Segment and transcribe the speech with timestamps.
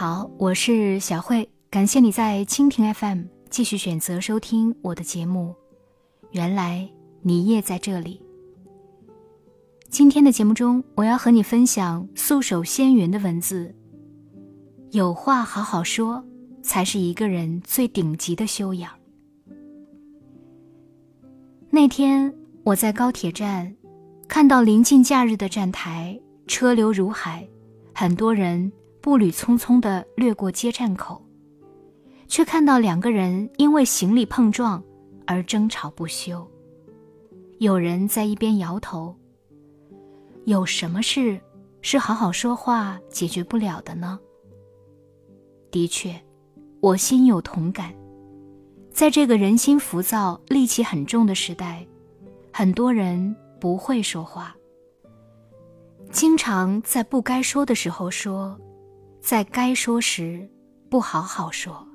[0.00, 5.54] 好，我是小慧，感谢你在蜻蜓 FM 继续选择收听我的节目。
[6.30, 6.88] 原来
[7.20, 8.18] 你也在这里。
[9.90, 13.74] 今天的节目中，我要和你分享素手仙云的文字。
[14.92, 16.24] 有话好好说，
[16.62, 18.90] 才是一个人最顶级的修养。
[21.68, 23.76] 那天我在高铁站，
[24.26, 27.46] 看到临近假日的站台车流如海，
[27.94, 28.72] 很多人。
[29.00, 31.24] 步履匆匆地掠过接站口，
[32.28, 34.82] 却看到两个人因为行李碰撞
[35.26, 36.46] 而争吵不休。
[37.58, 39.14] 有人在一边摇头
[40.46, 41.40] ：“有什么事
[41.82, 44.18] 是好好说话解决不了的呢？”
[45.70, 46.14] 的确，
[46.80, 47.94] 我心有同感。
[48.90, 51.86] 在这个人心浮躁、戾气很重的时代，
[52.52, 54.54] 很多人不会说话，
[56.10, 58.58] 经常在不该说的时候说。
[59.22, 60.48] 在该说时，
[60.88, 61.86] 不好好说。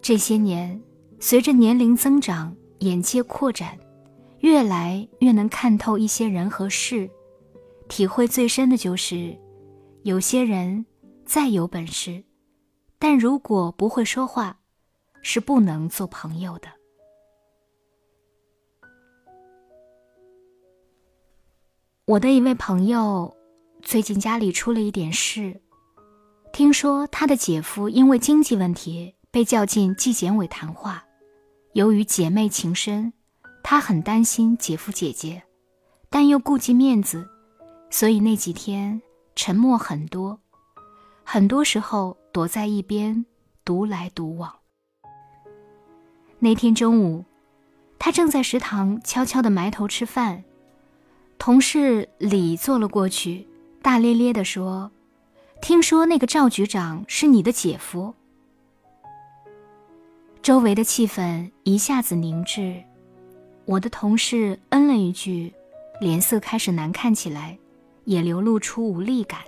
[0.00, 0.82] 这些年，
[1.20, 3.78] 随着年龄增长，眼界扩展，
[4.40, 7.08] 越来越能看透一些人和事。
[7.88, 9.38] 体会最深的就是，
[10.02, 10.84] 有些人
[11.24, 12.24] 再有本事，
[12.98, 14.58] 但如果不会说话，
[15.20, 16.68] 是不能做朋友的。
[22.06, 23.36] 我的一位朋友。
[23.92, 25.60] 最近家里出了一点事，
[26.50, 31.04] 听说他的姐夫因为经济问题被叫进纪检委谈话。
[31.74, 33.12] 由于姐妹情深，
[33.62, 35.42] 他很担心姐夫姐姐，
[36.08, 37.28] 但又顾及面子，
[37.90, 39.02] 所以那几天
[39.36, 40.40] 沉默很多，
[41.22, 43.26] 很多时候躲在一边
[43.62, 44.50] 独来独往。
[46.38, 47.26] 那天中午，
[47.98, 50.42] 他正在食堂悄悄地埋头吃饭，
[51.36, 53.46] 同事李坐了过去。
[53.82, 54.90] 大咧咧地说
[55.60, 58.14] ：“听说那个赵局长是你的姐夫。”
[60.40, 62.82] 周围的气氛一下子凝滞，
[63.64, 65.52] 我的同事嗯了一句，
[66.00, 67.58] 脸色开始难看起来，
[68.04, 69.40] 也流露出无力感。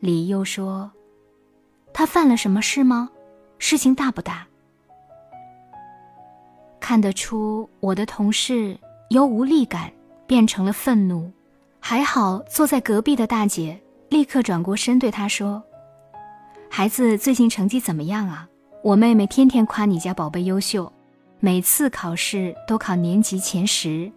[0.00, 0.90] 李又说
[1.92, 3.10] ：“他犯了什么事吗？
[3.58, 4.46] 事情大不大？”
[6.80, 8.78] 看得出我的同事
[9.10, 9.92] 由无力感
[10.26, 11.30] 变成了愤怒。
[11.88, 15.62] 还好，坐在隔壁的大姐立刻转过身对他说
[16.68, 18.48] ：“孩子最近成绩怎么样啊？
[18.82, 20.92] 我妹妹天天夸你家宝贝优秀，
[21.38, 24.10] 每次考试都考年级前十。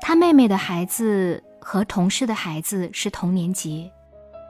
[0.00, 3.90] 他妹妹的孩子和同事的孩子是同年级，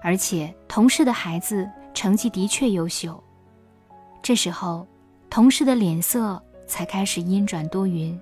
[0.02, 3.18] 而且同事的孩子成绩的确优秀。
[4.20, 4.86] 这时候，
[5.30, 8.20] 同事的脸色才开始阴转多云，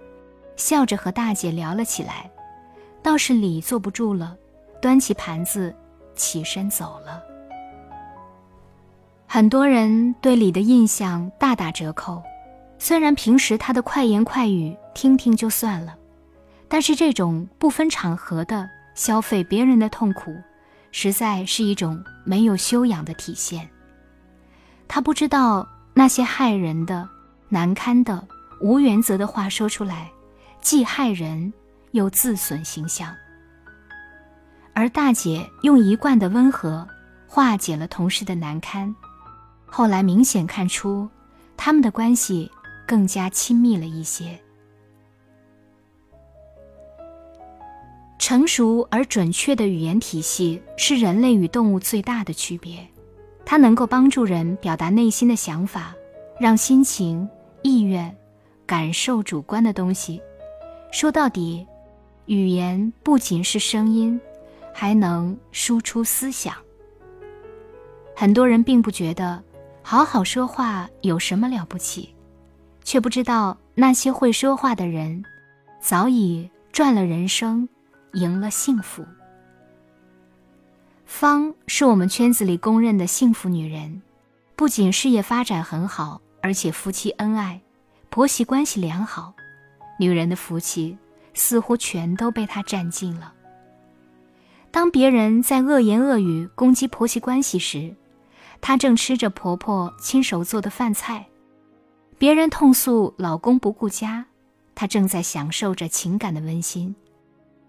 [0.55, 2.31] 笑着和大姐聊了起来。”
[3.05, 4.35] 倒是李坐不住了，
[4.81, 5.77] 端起盘子，
[6.15, 7.23] 起身走了。
[9.27, 12.23] 很多人对李的印象大打折扣，
[12.79, 15.95] 虽然平时他的快言快语听听就算了，
[16.67, 20.35] 但是这种不分场合的消费别人的痛苦，
[20.91, 23.69] 实在是一种没有修养的体现。
[24.89, 27.07] 他不知道那些害人的、
[27.51, 28.27] 难堪的、
[28.63, 30.11] 无原则的话说出来，
[30.63, 31.53] 既害人。
[31.95, 33.15] 又自损形象，
[34.73, 36.85] 而大姐用一贯的温和
[37.29, 38.93] 化解了同事的难堪，
[39.65, 41.09] 后来明显看出
[41.57, 42.51] 他们的关系
[42.85, 44.37] 更加亲密了一些。
[48.19, 52.85] 成熟而准确的语言体系是人类与动物最大的区别，
[53.45, 55.95] 它能够帮助人表达内心的想法，
[56.41, 57.29] 让心情、
[57.63, 58.13] 意愿、
[58.67, 60.21] 感受主观的东西，
[60.91, 61.65] 说到底。
[62.27, 64.19] 语言不仅是声音，
[64.73, 66.55] 还能输出思想。
[68.17, 69.43] 很多人并不觉得
[69.83, 72.15] 好好说话有什么了不起，
[72.83, 75.23] 却不知道那些会说话的人，
[75.81, 77.69] 早已赚了人生，
[78.15, 79.05] 赢了幸福。
[81.05, 84.01] 方是我们圈子里公认的幸福女人，
[84.57, 87.61] 不仅事业发展很好，而且夫妻恩爱，
[88.09, 89.35] 婆媳关系良好。
[89.99, 90.97] 女人的福气。
[91.35, 93.35] 似乎全都被他占尽了。
[94.71, 97.95] 当别人在恶言恶语攻击婆媳关系时，
[98.61, 101.27] 她正吃着婆婆亲手做的饭菜；
[102.19, 104.27] 别人痛诉老公不顾家，
[104.75, 106.95] 她正在享受着情感的温馨；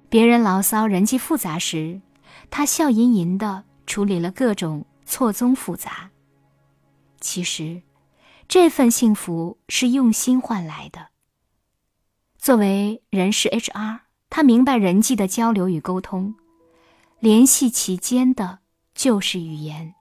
[0.09, 2.01] 别人牢骚人际复杂时，
[2.50, 6.09] 她笑吟吟地处理了各种错综复杂。
[7.19, 7.81] 其实，
[8.47, 11.09] 这份幸福是用心换来的。
[12.45, 16.36] 作为人事 HR，他明白人际的交流与沟通，
[17.19, 18.59] 联系其间的
[18.94, 19.95] 就是语言。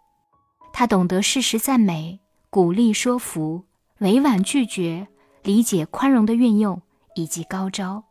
[0.71, 2.21] 他懂得适时赞美、
[2.51, 3.65] 鼓励、说服、
[4.01, 5.09] 委婉拒绝、
[5.43, 6.83] 理解、宽容的运用
[7.15, 8.05] 以及高招。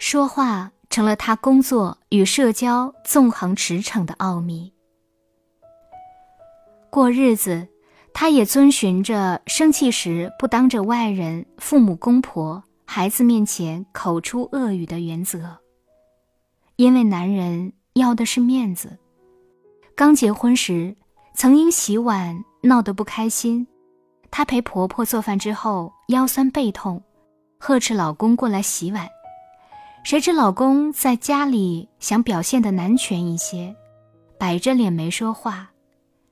[0.00, 4.72] 说话成了他工作与社交纵横驰骋的奥秘。
[6.90, 7.68] 过日子，
[8.12, 15.58] 他也遵循着生气时不当着外人、父母、公婆、孩子面前口出恶语的原则。
[16.76, 18.98] 因为男人要的是面子。
[19.94, 20.96] 刚结婚时。
[21.34, 23.64] 曾因洗碗闹得不开心，
[24.28, 27.00] 她陪婆婆做饭之后腰酸背痛，
[27.58, 29.08] 呵斥老公过来洗碗。
[30.02, 33.72] 谁知老公在家里想表现的男权一些，
[34.36, 35.70] 摆着脸没说话。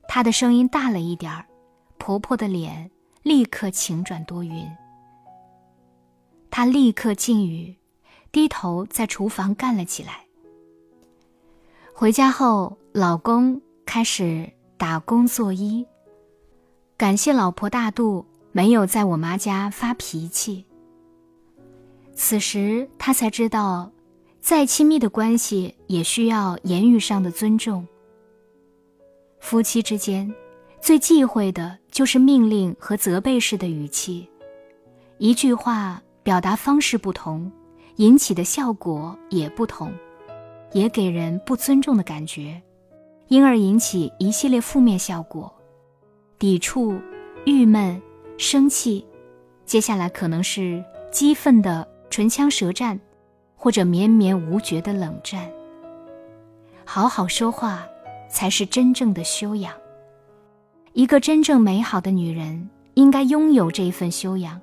[0.08, 1.46] 她的声音大了一点儿，
[1.98, 2.90] 婆婆的脸
[3.22, 4.68] 立刻晴转多云。
[6.56, 7.76] 她立刻禁语，
[8.32, 10.24] 低头在厨房干了起来。
[11.92, 14.50] 回家后，老公开始。
[14.78, 15.84] 打工作揖，
[16.96, 20.64] 感谢老婆大度，没有在我妈家发脾气。
[22.14, 23.92] 此时他才知道，
[24.40, 27.86] 再亲密的关系也需要言语上的尊重。
[29.40, 30.34] 夫妻之间，
[30.80, 34.26] 最忌讳的就是命令和责备式的语气，
[35.18, 37.48] 一句话表达方式不同，
[37.98, 39.92] 引起的效果也不同，
[40.72, 42.60] 也给人不尊重的感觉。
[43.28, 45.54] 因而引起一系列负面效果，
[46.36, 46.98] 抵触、
[47.44, 48.02] 郁闷、
[48.38, 49.06] 生气，
[49.64, 52.98] 接下来可能是激愤的唇枪舌战，
[53.54, 55.48] 或者绵绵无绝的冷战。
[56.84, 57.86] 好好说话，
[58.28, 59.72] 才是真正的修养。
[60.92, 64.60] 一个真正美好的女人，应该拥有这一份修养，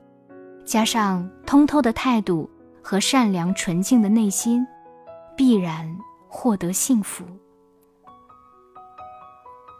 [0.65, 2.49] 加上通透的态度
[2.81, 4.65] 和善良纯净的内心，
[5.35, 7.23] 必然获得幸福。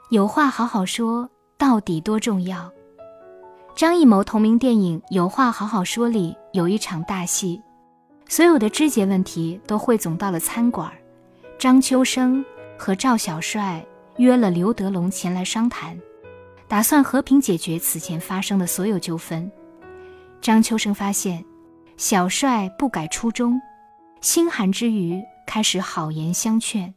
[0.09, 2.71] 有话好好说，到底多重要？
[3.75, 7.59] 张艺谋同名电影《有话好好说》里有一场大戏，
[8.27, 10.91] 所有的枝节问题都汇总到了餐馆。
[11.57, 12.45] 张秋生
[12.77, 13.83] 和赵小帅
[14.17, 15.97] 约了刘德龙前来商谈，
[16.67, 19.51] 打算和平解决此前发生的所有纠纷。
[20.43, 21.41] 张秋生发现
[21.95, 23.61] 小帅不改初衷，
[24.19, 26.93] 心寒之余开始好言相劝。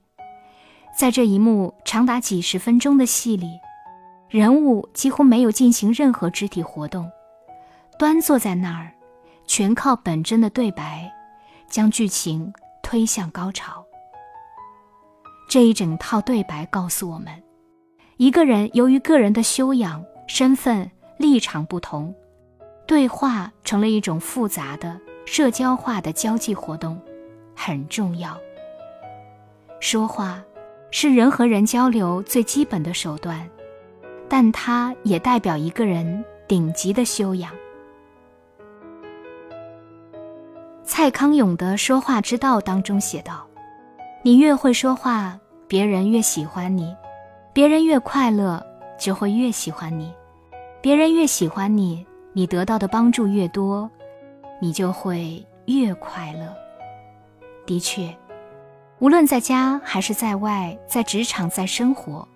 [0.98, 3.46] 在这一幕长达几十分钟的戏里，
[4.28, 7.08] 人物几乎没有进行任何肢体活动，
[7.96, 8.92] 端坐在那儿，
[9.46, 11.08] 全靠本真的对白，
[11.68, 12.52] 将剧情
[12.82, 13.86] 推向高潮。
[15.48, 17.32] 这一整套对白告诉我们，
[18.16, 22.12] 一个人由于个人的修养、身份、立场不同，
[22.86, 27.00] 对话成了一种复杂的社交化的交际活动，
[27.54, 28.36] 很重要。
[29.80, 30.42] 说话。
[30.92, 33.46] 是人和人交流最基本的手段，
[34.30, 37.52] 但它也代表一个人顶级的修养。
[40.84, 43.46] 蔡康永的说话之道当中写道
[44.22, 46.94] ：“你越会说话，别人越喜欢你；
[47.52, 48.64] 别人越快乐，
[48.98, 50.06] 就会越喜欢你；
[50.80, 52.06] 别人越喜欢你，
[52.36, 53.90] 你得到的帮助越多，
[54.60, 56.54] 你就会越快乐。”
[57.64, 58.14] 的确。
[58.98, 62.28] 无论在家还是在外，在职场、在生活，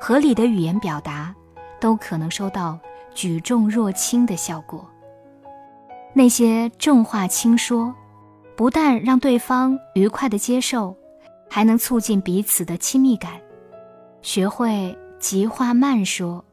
[0.00, 1.34] 合理的语言表达
[1.80, 2.78] 都可能收到
[3.12, 4.88] 举重若轻的效果。
[6.12, 7.92] 那些重话轻说，
[8.56, 10.96] 不但让对方愉快的接受，
[11.50, 13.32] 还能促进彼此的亲密感。
[14.22, 16.44] 学会急话慢说，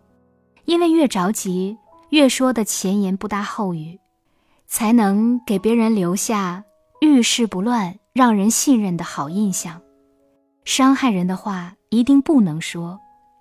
[0.66, 1.78] 因为越着急，
[2.10, 4.00] 越说的前言不搭后语，
[4.68, 6.64] 才能给别人留下
[7.02, 7.98] 遇事不乱。
[8.14, 9.82] 让人信任的好印象，
[10.64, 12.98] 伤害人的话一定不能说，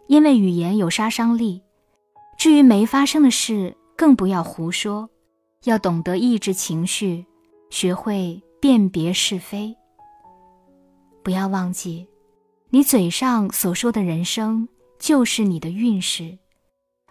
[0.08, 1.62] 因为语言有杀伤力。
[2.36, 5.08] 至于没发生的事，更不要胡说，
[5.62, 7.24] 要懂得抑制情绪，
[7.70, 9.72] 学会辨别是非。
[11.22, 12.08] 不要忘记，
[12.70, 14.68] 你嘴上所说的人生
[14.98, 16.36] 就是你的运势，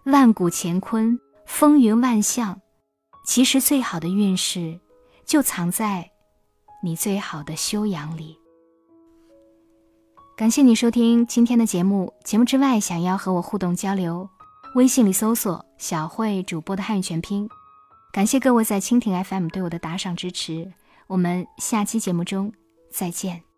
[0.03, 2.61] 万古乾坤，风云万象。
[3.25, 4.79] 其实最好的运势，
[5.25, 6.11] 就藏在。
[6.83, 8.37] 你最好的修养里。
[10.35, 12.13] 感谢你收听今天的节目。
[12.25, 14.29] 节目之外，想要和我互动交流，
[14.75, 17.47] 微信里搜索“小慧主播”的汉语全拼。
[18.11, 20.73] 感谢各位在蜻蜓 FM 对我的打赏支持。
[21.07, 22.51] 我们下期节目中
[22.91, 23.52] 再见。